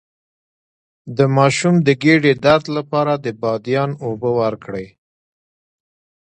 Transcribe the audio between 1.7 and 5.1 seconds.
د ګیډې درد لپاره د بادیان اوبه ورکړئ